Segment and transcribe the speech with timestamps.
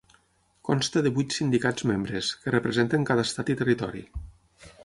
[0.69, 4.07] Consta de vuit sindicats membres, que representen cada estat i territori.